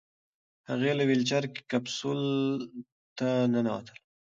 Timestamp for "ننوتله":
3.53-3.99